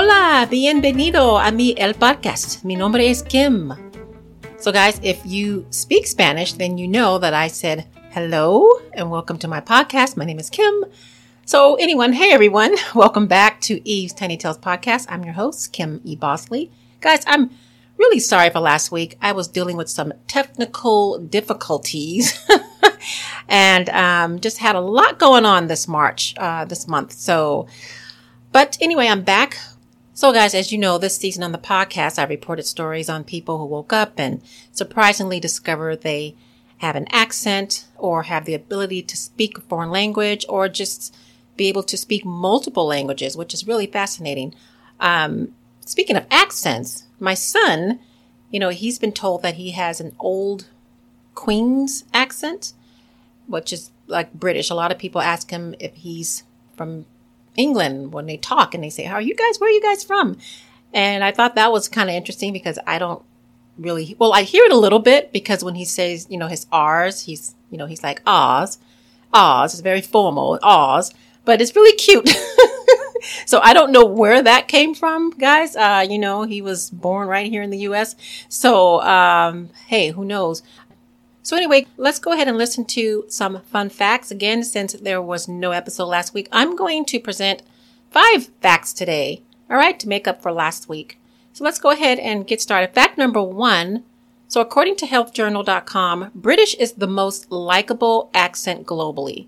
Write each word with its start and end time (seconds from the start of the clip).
Hola, 0.00 0.46
bienvenido 0.48 1.40
a 1.40 1.50
mi 1.50 1.74
el 1.76 1.94
podcast. 1.94 2.62
Mi 2.62 2.76
nombre 2.76 3.10
es 3.10 3.20
Kim. 3.20 3.74
So, 4.60 4.70
guys, 4.70 5.00
if 5.02 5.18
you 5.26 5.66
speak 5.70 6.06
Spanish, 6.06 6.52
then 6.52 6.78
you 6.78 6.86
know 6.86 7.18
that 7.18 7.34
I 7.34 7.48
said 7.48 7.84
hello 8.12 8.68
and 8.92 9.10
welcome 9.10 9.38
to 9.38 9.48
my 9.48 9.60
podcast. 9.60 10.16
My 10.16 10.24
name 10.24 10.38
is 10.38 10.50
Kim. 10.50 10.84
So, 11.46 11.74
anyone, 11.80 12.12
hey 12.12 12.30
everyone, 12.30 12.76
welcome 12.94 13.26
back 13.26 13.60
to 13.62 13.80
Eve's 13.84 14.12
Tiny 14.12 14.36
Tales 14.36 14.56
podcast. 14.56 15.06
I'm 15.08 15.24
your 15.24 15.32
host, 15.32 15.72
Kim 15.72 16.00
E. 16.04 16.14
Bosley. 16.14 16.70
Guys, 17.00 17.24
I'm 17.26 17.50
really 17.96 18.20
sorry 18.20 18.50
for 18.50 18.60
last 18.60 18.92
week. 18.92 19.18
I 19.20 19.32
was 19.32 19.48
dealing 19.48 19.76
with 19.76 19.88
some 19.88 20.12
technical 20.28 21.18
difficulties 21.18 22.40
and 23.48 23.88
um, 23.88 24.38
just 24.38 24.58
had 24.58 24.76
a 24.76 24.80
lot 24.80 25.18
going 25.18 25.44
on 25.44 25.66
this 25.66 25.88
March, 25.88 26.36
uh, 26.36 26.64
this 26.66 26.86
month. 26.86 27.14
So, 27.14 27.66
but 28.52 28.78
anyway, 28.80 29.08
I'm 29.08 29.22
back. 29.22 29.58
So, 30.18 30.32
guys, 30.32 30.52
as 30.52 30.72
you 30.72 30.78
know, 30.78 30.98
this 30.98 31.16
season 31.16 31.44
on 31.44 31.52
the 31.52 31.58
podcast, 31.58 32.18
I 32.18 32.24
reported 32.24 32.66
stories 32.66 33.08
on 33.08 33.22
people 33.22 33.58
who 33.58 33.66
woke 33.66 33.92
up 33.92 34.14
and 34.18 34.42
surprisingly 34.72 35.38
discovered 35.38 36.00
they 36.00 36.34
have 36.78 36.96
an 36.96 37.06
accent 37.12 37.86
or 37.96 38.24
have 38.24 38.44
the 38.44 38.54
ability 38.54 39.02
to 39.02 39.16
speak 39.16 39.56
a 39.56 39.60
foreign 39.60 39.92
language 39.92 40.44
or 40.48 40.68
just 40.68 41.16
be 41.56 41.68
able 41.68 41.84
to 41.84 41.96
speak 41.96 42.24
multiple 42.24 42.84
languages, 42.84 43.36
which 43.36 43.54
is 43.54 43.68
really 43.68 43.86
fascinating. 43.86 44.56
Um, 44.98 45.54
speaking 45.86 46.16
of 46.16 46.26
accents, 46.32 47.04
my 47.20 47.34
son, 47.34 48.00
you 48.50 48.58
know, 48.58 48.70
he's 48.70 48.98
been 48.98 49.12
told 49.12 49.42
that 49.42 49.54
he 49.54 49.70
has 49.70 50.00
an 50.00 50.16
old 50.18 50.66
Queen's 51.36 52.02
accent, 52.12 52.72
which 53.46 53.72
is 53.72 53.92
like 54.08 54.32
British. 54.34 54.68
A 54.68 54.74
lot 54.74 54.90
of 54.90 54.98
people 54.98 55.20
ask 55.20 55.48
him 55.52 55.76
if 55.78 55.94
he's 55.94 56.42
from 56.76 57.06
England 57.58 58.12
when 58.12 58.26
they 58.26 58.38
talk 58.38 58.74
and 58.74 58.82
they 58.82 58.90
say, 58.90 59.02
How 59.04 59.16
are 59.16 59.20
you 59.20 59.34
guys? 59.34 59.58
Where 59.58 59.68
are 59.68 59.72
you 59.72 59.82
guys 59.82 60.02
from? 60.04 60.38
And 60.94 61.22
I 61.22 61.32
thought 61.32 61.56
that 61.56 61.72
was 61.72 61.88
kind 61.88 62.08
of 62.08 62.14
interesting 62.14 62.52
because 62.52 62.78
I 62.86 62.98
don't 62.98 63.22
really, 63.76 64.16
well, 64.18 64.32
I 64.32 64.42
hear 64.42 64.64
it 64.64 64.72
a 64.72 64.76
little 64.78 64.98
bit 64.98 65.32
because 65.32 65.62
when 65.62 65.74
he 65.74 65.84
says, 65.84 66.26
you 66.30 66.38
know, 66.38 66.46
his 66.46 66.66
R's, 66.72 67.22
he's, 67.22 67.54
you 67.70 67.76
know, 67.76 67.86
he's 67.86 68.02
like 68.02 68.22
Oz. 68.26 68.78
Oz 69.32 69.74
is 69.74 69.80
very 69.80 70.00
formal, 70.00 70.58
Oz, 70.62 71.12
but 71.44 71.60
it's 71.60 71.76
really 71.76 71.96
cute. 71.96 72.28
so 73.46 73.60
I 73.60 73.74
don't 73.74 73.92
know 73.92 74.04
where 74.04 74.42
that 74.42 74.68
came 74.68 74.94
from, 74.94 75.30
guys. 75.30 75.76
Uh, 75.76 76.06
you 76.08 76.18
know, 76.18 76.44
he 76.44 76.62
was 76.62 76.90
born 76.90 77.28
right 77.28 77.50
here 77.50 77.62
in 77.62 77.70
the 77.70 77.78
U.S. 77.78 78.16
So, 78.48 79.02
um, 79.02 79.70
hey, 79.86 80.10
who 80.10 80.24
knows? 80.24 80.62
So 81.48 81.56
anyway, 81.56 81.86
let's 81.96 82.18
go 82.18 82.32
ahead 82.32 82.46
and 82.46 82.58
listen 82.58 82.84
to 82.84 83.24
some 83.28 83.62
fun 83.62 83.88
facts. 83.88 84.30
Again, 84.30 84.62
since 84.62 84.92
there 84.92 85.22
was 85.22 85.48
no 85.48 85.70
episode 85.70 86.04
last 86.04 86.34
week, 86.34 86.46
I'm 86.52 86.76
going 86.76 87.06
to 87.06 87.18
present 87.18 87.62
five 88.10 88.50
facts 88.60 88.92
today. 88.92 89.40
All 89.70 89.78
right, 89.78 89.98
to 89.98 90.10
make 90.10 90.28
up 90.28 90.42
for 90.42 90.52
last 90.52 90.90
week. 90.90 91.18
So 91.54 91.64
let's 91.64 91.78
go 91.78 91.90
ahead 91.90 92.18
and 92.18 92.46
get 92.46 92.60
started. 92.60 92.92
Fact 92.92 93.16
number 93.16 93.42
one. 93.42 94.04
So 94.46 94.60
according 94.60 94.96
to 94.96 95.06
healthjournal.com, 95.06 96.32
British 96.34 96.74
is 96.74 96.92
the 96.92 97.06
most 97.06 97.50
likable 97.50 98.28
accent 98.34 98.86
globally. 98.86 99.46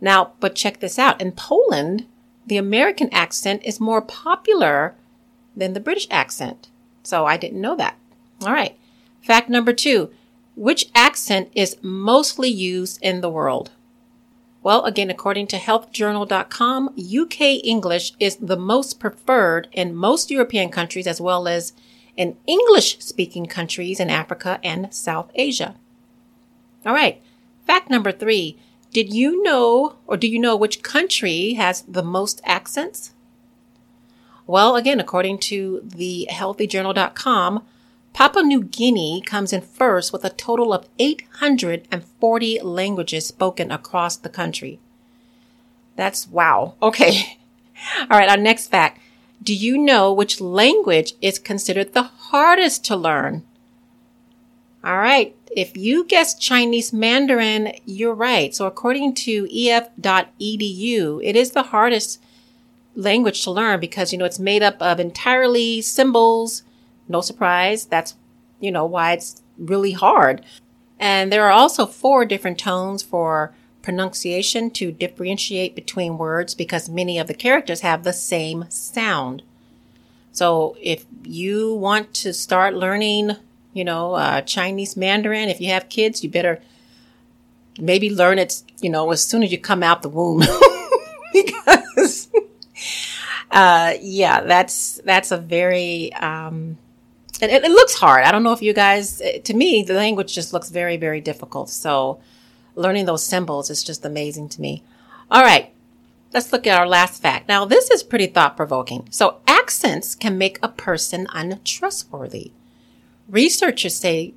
Now, 0.00 0.34
but 0.38 0.54
check 0.54 0.78
this 0.78 1.00
out. 1.00 1.20
In 1.20 1.32
Poland, 1.32 2.06
the 2.46 2.58
American 2.58 3.12
accent 3.12 3.62
is 3.64 3.80
more 3.80 4.02
popular 4.02 4.94
than 5.56 5.72
the 5.72 5.80
British 5.80 6.06
accent. 6.12 6.68
So 7.02 7.26
I 7.26 7.36
didn't 7.36 7.60
know 7.60 7.74
that. 7.74 7.98
All 8.42 8.52
right. 8.52 8.78
Fact 9.20 9.48
number 9.48 9.72
two. 9.72 10.12
Which 10.58 10.90
accent 10.92 11.50
is 11.54 11.76
mostly 11.82 12.48
used 12.48 12.98
in 13.00 13.20
the 13.20 13.30
world? 13.30 13.70
Well, 14.60 14.84
again, 14.86 15.08
according 15.08 15.46
to 15.48 15.56
healthjournal.com, 15.56 16.88
UK 16.98 17.40
English 17.62 18.14
is 18.18 18.34
the 18.38 18.56
most 18.56 18.98
preferred 18.98 19.68
in 19.70 19.94
most 19.94 20.32
European 20.32 20.70
countries 20.70 21.06
as 21.06 21.20
well 21.20 21.46
as 21.46 21.74
in 22.16 22.36
English 22.48 22.98
speaking 22.98 23.46
countries 23.46 24.00
in 24.00 24.10
Africa 24.10 24.58
and 24.64 24.92
South 24.92 25.30
Asia. 25.36 25.76
All 26.84 26.92
right. 26.92 27.22
Fact 27.64 27.88
number 27.88 28.10
three. 28.10 28.58
Did 28.92 29.14
you 29.14 29.40
know, 29.44 29.94
or 30.08 30.16
do 30.16 30.26
you 30.26 30.40
know 30.40 30.56
which 30.56 30.82
country 30.82 31.52
has 31.52 31.82
the 31.82 32.02
most 32.02 32.40
accents? 32.44 33.14
Well, 34.44 34.74
again, 34.74 34.98
according 34.98 35.38
to 35.38 35.82
the 35.84 36.26
healthyjournal.com, 36.32 37.62
Papua 38.18 38.42
New 38.42 38.64
Guinea 38.64 39.22
comes 39.24 39.52
in 39.52 39.60
first 39.60 40.12
with 40.12 40.24
a 40.24 40.30
total 40.30 40.72
of 40.72 40.88
840 40.98 42.60
languages 42.62 43.28
spoken 43.28 43.70
across 43.70 44.16
the 44.16 44.28
country. 44.28 44.80
That's 45.94 46.26
wow. 46.26 46.74
Okay. 46.82 47.38
All 48.10 48.18
right. 48.18 48.28
Our 48.28 48.36
next 48.36 48.66
fact. 48.66 49.00
Do 49.40 49.54
you 49.54 49.78
know 49.78 50.12
which 50.12 50.40
language 50.40 51.14
is 51.22 51.38
considered 51.38 51.94
the 51.94 52.02
hardest 52.32 52.84
to 52.86 52.96
learn? 52.96 53.44
All 54.82 54.98
right. 54.98 55.36
If 55.56 55.76
you 55.76 56.04
guessed 56.04 56.40
Chinese 56.40 56.92
Mandarin, 56.92 57.72
you're 57.86 58.14
right. 58.14 58.52
So 58.52 58.66
according 58.66 59.14
to 59.26 59.46
ef.edu, 59.48 61.20
it 61.22 61.36
is 61.36 61.52
the 61.52 61.62
hardest 61.62 62.20
language 62.96 63.44
to 63.44 63.52
learn 63.52 63.78
because, 63.78 64.10
you 64.10 64.18
know, 64.18 64.24
it's 64.24 64.40
made 64.40 64.64
up 64.64 64.82
of 64.82 64.98
entirely 64.98 65.80
symbols. 65.80 66.64
No 67.08 67.20
surprise. 67.20 67.86
That's, 67.86 68.14
you 68.60 68.70
know, 68.70 68.84
why 68.84 69.12
it's 69.12 69.42
really 69.56 69.92
hard. 69.92 70.44
And 70.98 71.32
there 71.32 71.46
are 71.46 71.52
also 71.52 71.86
four 71.86 72.24
different 72.24 72.58
tones 72.58 73.02
for 73.02 73.54
pronunciation 73.82 74.70
to 74.70 74.92
differentiate 74.92 75.74
between 75.74 76.18
words 76.18 76.54
because 76.54 76.88
many 76.88 77.18
of 77.18 77.26
the 77.26 77.34
characters 77.34 77.80
have 77.80 78.02
the 78.02 78.12
same 78.12 78.66
sound. 78.68 79.42
So 80.32 80.76
if 80.80 81.06
you 81.22 81.74
want 81.74 82.12
to 82.14 82.32
start 82.32 82.74
learning 82.74 83.36
you 83.78 83.84
know, 83.84 84.14
uh, 84.14 84.40
Chinese 84.40 84.96
Mandarin. 84.96 85.48
If 85.48 85.60
you 85.60 85.68
have 85.68 85.88
kids, 85.88 86.24
you 86.24 86.30
better 86.30 86.60
maybe 87.78 88.10
learn 88.10 88.40
it, 88.40 88.62
you 88.80 88.90
know, 88.90 89.10
as 89.12 89.24
soon 89.24 89.44
as 89.44 89.52
you 89.52 89.58
come 89.58 89.84
out 89.84 90.02
the 90.02 90.08
womb. 90.08 90.40
because, 91.32 92.28
uh, 93.52 93.94
yeah, 94.00 94.40
that's, 94.40 95.00
that's 95.04 95.30
a 95.30 95.38
very, 95.38 96.12
um, 96.14 96.76
it, 97.40 97.64
it, 97.64 97.70
looks 97.70 97.94
hard. 97.94 98.24
I 98.24 98.32
don't 98.32 98.42
know 98.42 98.52
if 98.52 98.62
you 98.62 98.72
guys, 98.72 99.20
eh, 99.20 99.38
to 99.38 99.54
me, 99.54 99.82
the 99.82 99.94
language 99.94 100.34
just 100.34 100.52
looks 100.52 100.70
very, 100.70 100.96
very 100.96 101.20
difficult. 101.20 101.70
So 101.70 102.20
learning 102.74 103.06
those 103.06 103.24
symbols 103.24 103.70
is 103.70 103.84
just 103.84 104.04
amazing 104.04 104.48
to 104.50 104.60
me. 104.60 104.82
All 105.30 105.42
right. 105.42 105.72
Let's 106.32 106.52
look 106.52 106.66
at 106.66 106.78
our 106.78 106.86
last 106.86 107.22
fact. 107.22 107.48
Now, 107.48 107.64
this 107.64 107.90
is 107.90 108.02
pretty 108.02 108.26
thought 108.26 108.56
provoking. 108.56 109.08
So 109.10 109.40
accents 109.46 110.14
can 110.14 110.36
make 110.36 110.58
a 110.62 110.68
person 110.68 111.26
untrustworthy 111.32 112.52
researchers 113.28 113.94
say 113.94 114.34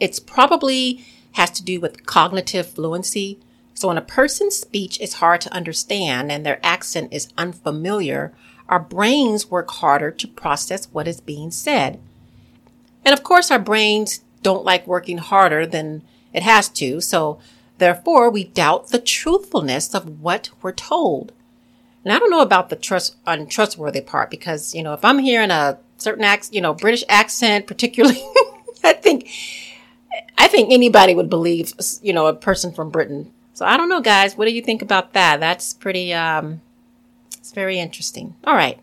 it's 0.00 0.18
probably 0.18 1.04
has 1.32 1.50
to 1.50 1.62
do 1.62 1.80
with 1.80 2.06
cognitive 2.06 2.66
fluency. 2.66 3.38
So 3.74 3.88
when 3.88 3.98
a 3.98 4.02
person's 4.02 4.56
speech 4.56 5.00
is 5.00 5.14
hard 5.14 5.40
to 5.42 5.52
understand 5.52 6.32
and 6.32 6.44
their 6.44 6.60
accent 6.64 7.12
is 7.12 7.32
unfamiliar, 7.38 8.34
our 8.68 8.80
brains 8.80 9.50
work 9.50 9.70
harder 9.70 10.10
to 10.10 10.28
process 10.28 10.86
what 10.86 11.08
is 11.08 11.20
being 11.20 11.50
said. 11.50 12.00
And 13.04 13.12
of 13.12 13.22
course, 13.22 13.50
our 13.50 13.58
brains 13.58 14.22
don't 14.42 14.64
like 14.64 14.86
working 14.86 15.18
harder 15.18 15.66
than 15.66 16.02
it 16.32 16.42
has 16.42 16.68
to. 16.70 17.00
So 17.00 17.38
therefore, 17.78 18.30
we 18.30 18.44
doubt 18.44 18.88
the 18.88 18.98
truthfulness 18.98 19.94
of 19.94 20.20
what 20.20 20.50
we're 20.60 20.72
told. 20.72 21.32
And 22.04 22.12
I 22.12 22.18
don't 22.18 22.30
know 22.30 22.40
about 22.40 22.68
the 22.68 22.76
trust 22.76 23.16
untrustworthy 23.26 24.00
part 24.00 24.30
because, 24.30 24.74
you 24.74 24.82
know, 24.82 24.92
if 24.92 25.04
I'm 25.04 25.18
hearing 25.20 25.50
a 25.50 25.78
certain 25.98 26.24
accent, 26.24 26.54
you 26.54 26.60
know, 26.60 26.74
British 26.74 27.04
accent, 27.08 27.66
particularly, 27.66 28.20
I 28.84 28.92
think, 28.92 29.30
I 30.36 30.48
think 30.48 30.72
anybody 30.72 31.14
would 31.14 31.30
believe, 31.30 31.72
you 32.02 32.12
know, 32.12 32.26
a 32.26 32.34
person 32.34 32.72
from 32.72 32.90
Britain. 32.90 33.32
So 33.54 33.64
I 33.64 33.76
don't 33.76 33.88
know, 33.88 34.00
guys. 34.00 34.36
What 34.36 34.46
do 34.46 34.52
you 34.52 34.62
think 34.62 34.82
about 34.82 35.12
that? 35.12 35.38
That's 35.38 35.74
pretty, 35.74 36.12
um, 36.12 36.60
it's 37.38 37.52
very 37.52 37.78
interesting. 37.78 38.34
All 38.44 38.54
right. 38.54 38.80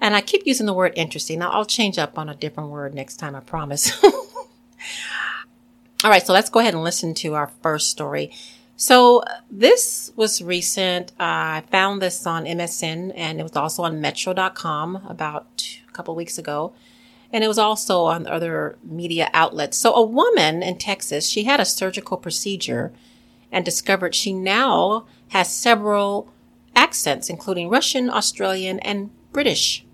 And 0.00 0.16
I 0.16 0.20
keep 0.22 0.46
using 0.46 0.66
the 0.66 0.72
word 0.72 0.92
interesting. 0.96 1.38
Now 1.40 1.50
I'll 1.50 1.66
change 1.66 1.98
up 1.98 2.18
on 2.18 2.28
a 2.28 2.34
different 2.34 2.70
word 2.70 2.94
next 2.94 3.16
time, 3.16 3.34
I 3.34 3.40
promise. 3.40 3.92
All 6.02 6.10
right. 6.10 6.26
So 6.26 6.32
let's 6.32 6.48
go 6.48 6.60
ahead 6.60 6.74
and 6.74 6.82
listen 6.82 7.12
to 7.14 7.34
our 7.34 7.50
first 7.62 7.90
story. 7.90 8.32
So 8.76 9.22
this 9.50 10.10
was 10.16 10.40
recent. 10.40 11.10
Uh, 11.20 11.60
I 11.60 11.64
found 11.70 12.00
this 12.00 12.26
on 12.26 12.46
MSN 12.46 13.12
and 13.14 13.38
it 13.38 13.42
was 13.42 13.54
also 13.54 13.82
on 13.82 14.00
metro.com 14.00 15.04
about 15.06 15.68
a 15.86 15.92
couple 15.92 16.14
weeks 16.14 16.38
ago. 16.38 16.72
And 17.30 17.44
it 17.44 17.48
was 17.48 17.58
also 17.58 18.04
on 18.04 18.26
other 18.26 18.78
media 18.82 19.28
outlets. 19.34 19.76
So 19.76 19.92
a 19.94 20.02
woman 20.02 20.62
in 20.62 20.78
Texas, 20.78 21.28
she 21.28 21.44
had 21.44 21.60
a 21.60 21.66
surgical 21.66 22.16
procedure 22.16 22.94
and 23.52 23.66
discovered 23.66 24.14
she 24.14 24.32
now 24.32 25.04
has 25.28 25.54
several 25.54 26.30
accents, 26.74 27.28
including 27.28 27.68
Russian, 27.68 28.08
Australian, 28.08 28.78
and 28.80 29.10
British. 29.32 29.84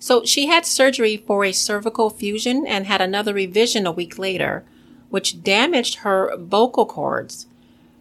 So 0.00 0.24
she 0.24 0.46
had 0.46 0.66
surgery 0.66 1.18
for 1.18 1.44
a 1.44 1.52
cervical 1.52 2.10
fusion 2.10 2.66
and 2.66 2.86
had 2.86 3.00
another 3.00 3.34
revision 3.34 3.86
a 3.86 3.92
week 3.92 4.18
later, 4.18 4.64
which 5.10 5.42
damaged 5.44 5.96
her 5.96 6.34
vocal 6.36 6.86
cords 6.86 7.46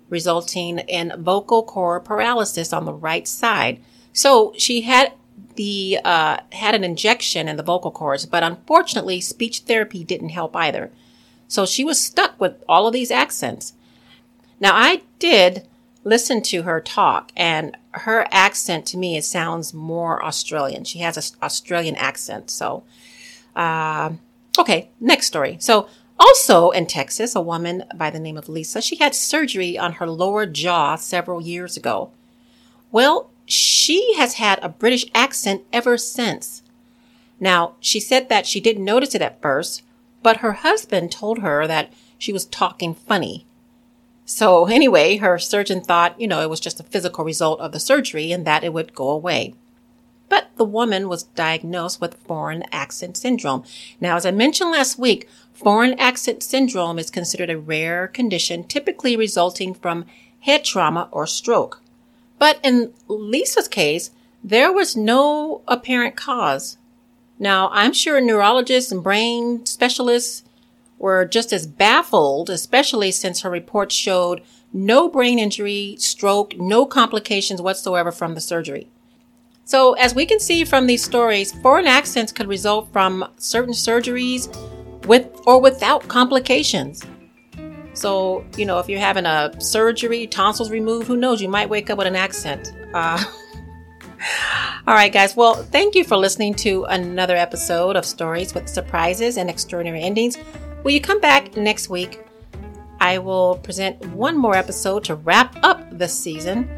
resulting 0.10 0.80
in 0.80 1.14
vocal 1.18 1.62
cord 1.62 2.06
paralysis 2.06 2.74
on 2.74 2.86
the 2.86 2.94
right 2.94 3.28
side. 3.28 3.80
So 4.14 4.54
she 4.58 4.82
had 4.82 5.14
the 5.56 6.00
uh, 6.04 6.38
had 6.54 6.74
an 6.74 6.84
injection 6.84 7.48
in 7.48 7.58
the 7.58 7.64
vocal 7.64 7.92
cords, 7.92 8.26
but 8.26 8.44
unfortunately, 8.44 9.22
speech 9.22 9.60
therapy 9.60 10.04
didn't 10.04 10.30
help 10.30 10.56
either. 10.56 10.92
So 11.48 11.66
she 11.66 11.84
was 11.84 12.00
stuck 12.00 12.40
with 12.40 12.64
all 12.68 12.88
of 12.88 12.94
these 12.94 13.12
accents. 13.12 13.74
Now, 14.60 14.74
I 14.74 15.02
did 15.20 15.68
listen 16.10 16.42
to 16.42 16.64
her 16.64 16.82
talk, 16.82 17.32
and 17.38 17.78
her 17.92 18.28
accent 18.32 18.86
to 18.88 18.98
me 18.98 19.16
it 19.16 19.24
sounds 19.24 19.74
more 19.74 20.24
Australian. 20.26 20.84
She 20.84 21.00
has 21.00 21.16
an 21.16 21.38
Australian 21.42 21.96
accent. 21.96 22.50
So, 22.50 22.84
uh, 23.56 24.12
okay, 24.58 24.90
next 25.00 25.28
story. 25.28 25.58
So, 25.60 25.88
also 26.20 26.72
in 26.72 26.86
Texas, 26.86 27.36
a 27.36 27.42
woman 27.42 27.86
by 27.96 28.10
the 28.10 28.20
name 28.20 28.38
of 28.38 28.50
Lisa, 28.50 28.82
she 28.82 28.98
had 28.98 29.16
surgery 29.16 29.78
on 29.78 29.94
her 29.94 30.10
lower 30.10 30.46
jaw 30.46 30.96
several 30.96 31.42
years 31.42 31.78
ago. 31.78 32.12
Well, 32.92 33.32
she 33.46 34.16
has 34.18 34.34
had 34.34 34.60
a 34.62 34.70
British 34.70 35.06
accent 35.16 35.64
ever 35.72 35.98
since. 35.98 36.62
Now, 37.40 37.76
she 37.80 38.00
said 38.00 38.28
that 38.30 38.46
she 38.46 38.60
didn't 38.60 38.84
notice 38.84 39.16
it 39.16 39.22
at 39.22 39.42
first, 39.42 39.84
but 40.22 40.38
her 40.38 40.54
husband 40.54 41.12
told 41.12 41.40
her 41.40 41.66
that 41.68 41.94
she 42.18 42.34
was 42.34 42.46
talking 42.46 42.94
funny. 42.94 43.46
So 44.32 44.68
anyway, 44.68 45.18
her 45.18 45.40
surgeon 45.40 45.82
thought, 45.82 46.22
you 46.22 46.28
know, 46.28 46.44
it 46.44 46.52
was 46.52 46.60
just 46.60 46.80
a 46.80 46.84
physical 46.84 47.26
result 47.26 47.60
of 47.62 47.72
the 47.72 47.80
surgery 47.80 48.32
and 48.32 48.46
that 48.46 48.64
it 48.64 48.72
would 48.72 48.94
go 48.94 49.10
away. 49.10 49.56
But 50.30 50.52
the 50.56 50.66
woman 50.66 51.10
was 51.10 51.24
diagnosed 51.24 52.00
with 52.00 52.14
foreign 52.28 52.64
accent 52.72 53.18
syndrome. 53.18 53.64
Now, 54.00 54.18
as 54.18 54.28
I 54.28 54.32
mentioned 54.32 54.70
last 54.70 55.00
week, 55.00 55.28
foreign 55.52 56.00
accent 56.00 56.44
syndrome 56.44 57.00
is 57.00 57.10
considered 57.10 57.50
a 57.50 57.58
rare 57.58 58.08
condition 58.08 58.66
typically 58.66 59.18
resulting 59.18 59.74
from 59.74 60.06
head 60.42 60.64
trauma 60.64 61.10
or 61.10 61.26
stroke. 61.26 61.82
But 62.38 62.60
in 62.62 62.94
Lisa's 63.08 63.68
case, 63.68 64.12
there 64.44 64.72
was 64.72 64.96
no 64.96 65.64
apparent 65.68 66.16
cause. 66.16 66.78
Now, 67.40 67.70
I'm 67.72 67.94
sure 67.94 68.22
neurologists 68.22 68.92
and 68.92 69.02
brain 69.02 69.66
specialists 69.66 70.44
were 71.00 71.26
just 71.26 71.52
as 71.52 71.66
baffled, 71.66 72.50
especially 72.50 73.12
since 73.12 73.42
her 73.42 73.50
report 73.50 73.92
showed 73.92 74.42
no 74.72 75.10
brain 75.10 75.40
injury, 75.40 75.96
stroke, 75.98 76.56
no 76.58 76.86
complications 76.86 77.62
whatsoever 77.62 78.12
from 78.12 78.36
the 78.36 78.42
surgery. 78.42 78.88
So, 79.66 79.94
as 79.94 80.14
we 80.14 80.26
can 80.26 80.40
see 80.40 80.66
from 80.66 80.88
these 80.88 81.04
stories, 81.04 81.52
foreign 81.52 81.88
accents 81.88 82.32
could 82.32 82.48
result 82.48 82.92
from 82.92 83.26
certain 83.38 83.74
surgeries 83.74 84.48
with 85.06 85.28
or 85.46 85.62
without 85.62 86.08
complications. 86.08 87.04
So, 87.94 88.46
you 88.58 88.66
know, 88.66 88.80
if 88.80 88.88
you're 88.88 89.00
having 89.00 89.26
a 89.26 89.52
surgery, 89.60 90.28
tonsils 90.28 90.72
removed, 90.72 91.08
who 91.08 91.18
knows, 91.18 91.42
you 91.42 91.50
might 91.50 91.70
wake 91.70 91.90
up 91.90 91.98
with 91.98 92.08
an 92.08 92.16
accent. 92.16 92.74
Uh, 92.94 93.24
all 94.88 94.94
right, 94.94 95.12
guys. 95.12 95.36
Well, 95.36 95.56
thank 95.56 95.96
you 95.96 96.04
for 96.04 96.18
listening 96.18 96.54
to 96.56 96.86
another 96.86 97.36
episode 97.36 97.96
of 97.96 98.06
Stories 98.06 98.54
with 98.54 98.68
Surprises 98.68 99.38
and 99.38 99.50
Extraordinary 99.50 100.02
Endings. 100.02 100.38
Will 100.84 100.92
you 100.92 101.02
come 101.02 101.20
back 101.20 101.56
next 101.56 101.90
week? 101.90 102.22
I 103.00 103.18
will 103.18 103.56
present 103.64 104.06
one 104.08 104.38
more 104.38 104.56
episode 104.56 105.04
to 105.06 105.16
wrap 105.16 105.56
up 105.64 105.82
this 105.92 106.14
season. 106.14 106.70